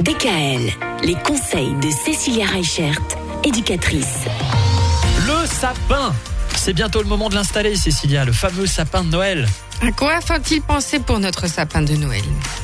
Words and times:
DKL, 0.00 0.70
les 1.02 1.14
conseils 1.24 1.74
de 1.82 1.90
Cécilia 1.90 2.46
Reichert, 2.46 3.00
éducatrice. 3.42 4.26
Le 5.26 5.44
sapin 5.44 6.12
C'est 6.54 6.72
bientôt 6.72 7.02
le 7.02 7.08
moment 7.08 7.28
de 7.28 7.34
l'installer, 7.34 7.74
Cécilia, 7.74 8.24
le 8.24 8.30
fameux 8.30 8.66
sapin 8.66 9.02
de 9.02 9.08
Noël. 9.08 9.48
À 9.82 9.90
quoi 9.90 10.20
faut-il 10.20 10.62
penser 10.62 11.00
pour 11.00 11.18
notre 11.18 11.48
sapin 11.48 11.82
de 11.82 11.94
Noël? 11.94 12.22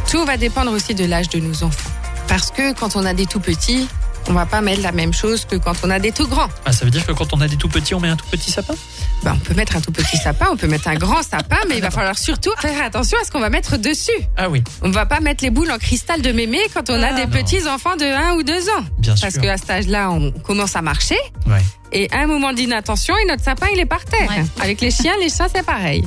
Tout 0.08 0.24
va 0.24 0.36
dépendre 0.36 0.70
aussi 0.70 0.94
de 0.94 1.04
l'âge 1.06 1.28
de 1.28 1.40
nos 1.40 1.64
enfants. 1.64 1.90
Parce 2.28 2.52
que 2.52 2.72
quand 2.72 2.94
on 2.94 3.04
a 3.04 3.14
des 3.14 3.26
tout 3.26 3.40
petits, 3.40 3.88
on 4.28 4.32
va 4.32 4.46
pas 4.46 4.60
mettre 4.60 4.82
la 4.82 4.92
même 4.92 5.12
chose 5.12 5.44
que 5.44 5.56
quand 5.56 5.74
on 5.84 5.90
a 5.90 5.98
des 5.98 6.12
tout 6.12 6.26
grands. 6.26 6.48
Ah, 6.64 6.72
ça 6.72 6.84
veut 6.84 6.90
dire 6.90 7.04
que 7.06 7.12
quand 7.12 7.32
on 7.32 7.40
a 7.40 7.48
des 7.48 7.56
tout 7.56 7.68
petits, 7.68 7.94
on 7.94 8.00
met 8.00 8.08
un 8.08 8.16
tout 8.16 8.26
petit 8.30 8.50
sapin? 8.50 8.74
Ben, 9.22 9.32
on 9.36 9.38
peut 9.38 9.54
mettre 9.54 9.76
un 9.76 9.80
tout 9.80 9.92
petit 9.92 10.16
sapin, 10.16 10.46
on 10.52 10.56
peut 10.56 10.66
mettre 10.66 10.88
un 10.88 10.94
grand 10.96 11.22
sapin, 11.22 11.56
mais 11.68 11.76
il 11.76 11.82
va 11.82 11.90
falloir 11.90 12.18
surtout 12.18 12.50
faire 12.58 12.82
attention 12.84 13.16
à 13.20 13.24
ce 13.24 13.30
qu'on 13.30 13.40
va 13.40 13.50
mettre 13.50 13.76
dessus. 13.78 14.10
Ah 14.36 14.48
oui, 14.50 14.62
On 14.82 14.90
va 14.90 15.06
pas 15.06 15.20
mettre 15.20 15.42
les 15.44 15.50
boules 15.50 15.70
en 15.70 15.78
cristal 15.78 16.20
de 16.22 16.32
mémé 16.32 16.58
quand 16.74 16.90
on 16.90 17.02
a 17.02 17.12
des 17.14 17.26
non. 17.26 17.30
petits 17.32 17.66
enfants 17.68 17.96
de 17.96 18.04
1 18.04 18.32
ou 18.34 18.42
2 18.42 18.52
ans. 18.70 18.84
bien 18.98 19.16
sûr. 19.16 19.26
Parce 19.28 19.38
qu'à 19.38 19.56
cet 19.56 19.70
âge-là, 19.70 20.10
on 20.10 20.30
commence 20.30 20.76
à 20.76 20.82
marcher. 20.82 21.18
Ouais. 21.46 21.62
Et 21.92 22.10
à 22.12 22.18
un 22.20 22.26
moment 22.26 22.52
d'inattention, 22.52 23.14
et 23.16 23.24
notre 23.26 23.44
sapin, 23.44 23.66
il 23.72 23.78
est 23.78 23.86
par 23.86 24.04
terre. 24.04 24.28
Ouais. 24.28 24.44
Avec 24.62 24.80
les 24.80 24.90
chiens, 24.90 25.14
les 25.20 25.28
chats, 25.28 25.46
c'est 25.54 25.64
pareil. 25.64 26.04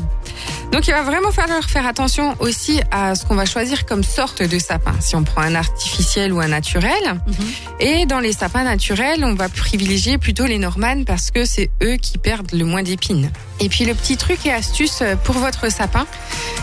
Donc, 0.72 0.88
il 0.88 0.92
va 0.92 1.02
vraiment 1.02 1.32
falloir 1.32 1.64
faire 1.70 1.88
attention 1.88 2.36
aussi 2.40 2.82
à 2.92 3.16
ce 3.16 3.26
qu'on 3.26 3.36
va 3.36 3.46
choisir 3.46 3.86
comme 3.86 4.04
sorte 4.04 4.44
de 4.44 4.60
sapin. 4.60 4.94
Si 5.00 5.16
on 5.16 5.24
prend 5.24 5.42
un 5.42 5.56
artificiel 5.56 6.34
ou 6.34 6.40
un 6.40 6.50
naturel. 6.50 7.20
Et 7.80 8.06
dans 8.06 8.20
les 8.20 8.34
sapins 8.34 8.64
naturels, 8.64 9.24
on 9.24 9.34
va 9.34 9.50
privilégier 9.50 10.18
plutôt 10.18 10.46
les 10.46 10.58
Normannes 10.58 11.06
parce 11.06 11.32
que 11.32 11.46
c'est 11.46 11.70
eux 11.82 11.96
qui 11.96 12.18
perdent 12.18 12.52
le 12.54 12.66
moins 12.66 12.84
d'épines. 12.84 13.32
Et 13.60 13.70
puis, 13.70 13.86
le 13.86 13.94
petit 13.94 14.18
truc 14.18 14.46
et 14.46 14.52
astuce 14.52 15.04
pour 15.24 15.36
votre 15.36 15.72
sapin, 15.72 16.06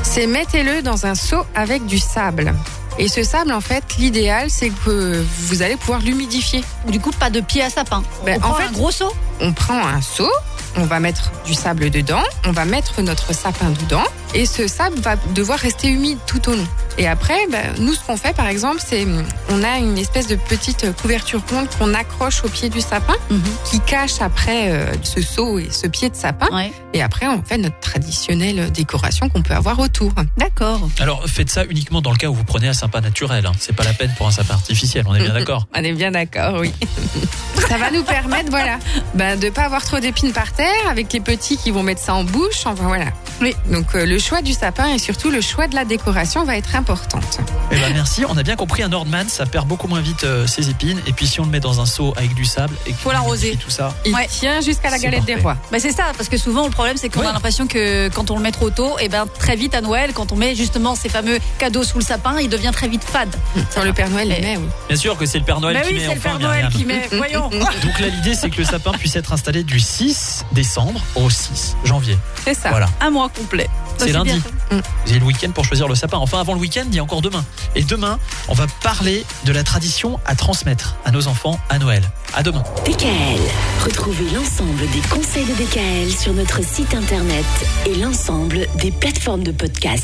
c'est 0.02 0.26
mettez-le 0.26 0.82
dans 0.82 1.06
un 1.06 1.14
seau 1.14 1.44
avec 1.54 1.86
du 1.86 1.98
sable. 1.98 2.54
Et 2.98 3.08
ce 3.08 3.22
sable, 3.24 3.52
en 3.52 3.60
fait, 3.60 3.82
l'idéal, 3.98 4.50
c'est 4.50 4.70
que 4.70 5.24
vous 5.48 5.62
allez 5.62 5.76
pouvoir 5.76 6.00
l'humidifier. 6.00 6.62
Du 6.88 7.00
coup, 7.00 7.10
pas 7.10 7.30
de 7.30 7.40
pied 7.40 7.62
à 7.62 7.70
sapin. 7.70 8.02
Ben, 8.24 8.36
on 8.36 8.40
prend 8.40 8.50
en 8.50 8.54
fait- 8.54 8.64
un 8.64 8.72
gros 8.72 8.90
seau. 8.90 9.12
on 9.40 9.52
prend 9.52 9.84
un 9.86 10.00
seau, 10.00 10.30
on 10.76 10.84
va 10.84 11.00
mettre 11.00 11.32
du 11.44 11.54
sable 11.54 11.90
dedans, 11.90 12.22
on 12.46 12.52
va 12.52 12.64
mettre 12.64 13.02
notre 13.02 13.34
sapin 13.34 13.70
dedans, 13.70 14.04
et 14.34 14.46
ce 14.46 14.68
sable 14.68 14.98
va 15.00 15.16
devoir 15.34 15.58
rester 15.58 15.88
humide 15.88 16.18
tout 16.26 16.48
au 16.48 16.54
long. 16.54 16.66
Et 16.96 17.08
après, 17.08 17.46
ben, 17.50 17.74
nous, 17.80 17.94
ce 17.94 18.00
qu'on 18.00 18.16
fait, 18.16 18.32
par 18.34 18.46
exemple, 18.46 18.80
c'est 18.84 19.02
hum, 19.02 19.24
on 19.50 19.64
a 19.64 19.78
une 19.78 19.98
espèce 19.98 20.28
de 20.28 20.36
petite 20.36 20.94
couverture 21.02 21.42
ronde 21.50 21.66
qu'on 21.76 21.92
accroche 21.94 22.44
au 22.44 22.48
pied 22.48 22.68
du 22.68 22.80
sapin, 22.80 23.14
qui 23.64 23.80
cache 23.80 24.20
après 24.20 24.70
euh, 24.70 24.92
ce 25.02 25.20
seau 25.20 25.58
et 25.58 25.68
ce 25.72 25.88
pied 25.88 26.08
de 26.10 26.14
sapin. 26.14 26.46
Ouais. 26.54 26.72
Et 26.92 27.02
après, 27.02 27.26
on 27.26 27.42
fait 27.42 27.58
notre 27.58 27.80
traditionnelle 27.80 28.70
décoration 28.70 29.28
qu'on 29.28 29.42
peut 29.42 29.54
avoir 29.54 29.80
autour. 29.80 30.12
D'accord. 30.36 30.88
Alors, 31.00 31.24
faites 31.26 31.50
ça 31.50 31.64
uniquement 31.64 32.00
dans 32.00 32.12
le 32.12 32.16
cas 32.16 32.28
où 32.28 32.34
vous 32.34 32.44
prenez 32.44 32.68
un 32.68 32.72
sapin 32.72 32.83
naturel. 33.00 33.46
hein. 33.46 33.52
C'est 33.58 33.74
pas 33.74 33.84
la 33.84 33.92
peine 33.92 34.12
pour 34.16 34.26
un 34.26 34.30
sapin 34.30 34.54
artificiel, 34.54 35.04
on 35.06 35.14
est 35.14 35.20
bien 35.22 35.34
d'accord 35.34 35.66
On 35.76 35.82
est 35.82 35.92
bien 35.92 36.10
d'accord, 36.10 36.60
oui. 36.60 36.72
ça 37.68 37.78
va 37.78 37.90
nous 37.90 38.02
permettre, 38.04 38.50
voilà, 38.50 38.78
ben, 39.14 39.38
de 39.38 39.48
pas 39.50 39.62
avoir 39.64 39.84
trop 39.84 39.98
d'épines 40.00 40.32
par 40.32 40.52
terre, 40.52 40.68
avec 40.90 41.12
les 41.12 41.20
petits 41.20 41.56
qui 41.56 41.70
vont 41.70 41.82
mettre 41.82 42.00
ça 42.02 42.14
en 42.14 42.24
bouche. 42.24 42.66
Enfin 42.66 42.84
voilà. 42.86 43.06
Oui. 43.40 43.54
Donc 43.70 43.94
euh, 43.94 44.06
le 44.06 44.18
choix 44.18 44.42
du 44.42 44.52
sapin 44.52 44.88
et 44.94 44.98
surtout 44.98 45.30
le 45.30 45.40
choix 45.40 45.66
de 45.66 45.74
la 45.74 45.84
décoration 45.84 46.44
va 46.44 46.56
être 46.56 46.76
importante. 46.76 47.38
Eh 47.72 47.76
ben 47.76 47.92
merci, 47.92 48.24
on 48.28 48.36
a 48.36 48.42
bien 48.42 48.54
compris, 48.56 48.82
un 48.82 48.88
Nordman, 48.88 49.28
ça 49.28 49.44
perd 49.46 49.66
beaucoup 49.66 49.88
moins 49.88 50.00
vite 50.00 50.24
euh, 50.24 50.46
ses 50.46 50.70
épines. 50.70 51.00
Et 51.06 51.12
puis 51.12 51.26
si 51.26 51.40
on 51.40 51.44
le 51.44 51.50
met 51.50 51.60
dans 51.60 51.80
un 51.80 51.86
seau 51.86 52.12
avec 52.16 52.34
du 52.34 52.44
sable 52.44 52.74
et 52.86 52.92
Faut 52.92 53.10
l'arroser. 53.10 53.56
tout 53.56 53.70
ça, 53.70 53.94
Il 54.04 54.14
Ouais. 54.14 54.28
tient 54.28 54.60
jusqu'à 54.60 54.90
la 54.90 54.98
galette 54.98 55.24
des 55.24 55.34
rois. 55.36 55.56
Bah 55.72 55.78
c'est 55.80 55.90
ça, 55.92 56.04
parce 56.16 56.28
que 56.28 56.36
souvent 56.36 56.64
le 56.64 56.70
problème 56.70 56.96
c'est 56.96 57.08
qu'on 57.08 57.20
Ouais. 57.20 57.26
a 57.26 57.32
l'impression 57.32 57.66
que 57.66 58.08
quand 58.10 58.30
on 58.30 58.36
le 58.36 58.42
met 58.42 58.52
trop 58.52 58.70
tôt, 58.70 58.96
et 59.00 59.08
ben 59.08 59.24
très 59.38 59.56
vite 59.56 59.74
à 59.74 59.80
Noël, 59.80 60.12
quand 60.14 60.30
on 60.30 60.36
met 60.36 60.54
justement 60.54 60.94
ces 60.94 61.08
fameux 61.08 61.38
cadeaux 61.58 61.82
sous 61.82 61.98
le 61.98 62.04
sapin, 62.04 62.38
il 62.40 62.48
devient 62.48 62.70
très 62.72 62.88
vite 62.88 63.02
fade. 63.04 63.34
Quand 63.74 63.82
le 63.82 63.92
Père 63.92 64.10
Noël 64.10 64.28
les 64.28 64.40
met, 64.40 64.56
oui. 64.58 64.64
bien 64.88 64.96
sûr 64.96 65.16
que 65.16 65.26
c'est 65.26 65.38
le 65.38 65.44
Père 65.44 65.58
Noël 65.60 65.74
bah 65.76 65.82
qui 65.82 65.88
oui, 65.88 65.94
met 65.94 66.00
c'est 66.06 66.14
le 66.14 66.20
enfin, 66.20 66.30
Père 66.30 66.48
Noël 66.48 66.68
qui 66.70 66.84
met. 66.84 67.08
Voyons. 67.12 67.50
Donc 67.82 68.00
là, 68.00 68.08
l'idée, 68.08 68.34
c'est 68.34 68.50
que 68.50 68.58
le 68.58 68.64
sapin 68.64 68.92
puisse 68.92 69.16
être 69.16 69.32
installé 69.32 69.64
du 69.64 69.80
6 69.80 70.44
décembre 70.52 71.00
au 71.14 71.30
6 71.30 71.76
janvier. 71.84 72.18
C'est 72.44 72.54
ça. 72.54 72.70
Voilà. 72.70 72.88
Un 73.00 73.10
mois 73.10 73.28
complet. 73.28 73.68
C'est 73.98 74.12
lundi. 74.12 74.32
bien. 74.32 74.42
Vous 75.04 75.10
avez 75.10 75.20
le 75.20 75.24
week-end 75.24 75.50
pour 75.52 75.64
choisir 75.64 75.86
le 75.86 75.94
sapin. 75.94 76.18
Enfin, 76.18 76.40
avant 76.40 76.54
le 76.54 76.60
week-end, 76.60 76.84
il 76.88 76.96
y 76.96 76.98
a 76.98 77.02
encore 77.02 77.22
demain. 77.22 77.44
Et 77.76 77.82
demain, 77.82 78.18
on 78.48 78.54
va 78.54 78.66
parler 78.82 79.24
de 79.44 79.52
la 79.52 79.62
tradition 79.62 80.18
à 80.26 80.34
transmettre 80.34 80.96
à 81.04 81.10
nos 81.10 81.28
enfants 81.28 81.58
à 81.68 81.78
Noël. 81.78 82.02
À 82.34 82.42
demain. 82.42 82.64
DKL, 82.84 83.40
retrouvez 83.84 84.28
l'ensemble 84.30 84.80
des 84.90 85.00
conseils 85.08 85.46
de 85.46 85.52
DKL 85.52 86.10
sur 86.10 86.32
notre 86.32 86.64
site 86.64 86.94
internet 86.94 87.44
et 87.86 87.94
l'ensemble 87.94 88.66
des 88.76 88.90
plateformes 88.90 89.44
de 89.44 89.52
podcast. 89.52 90.02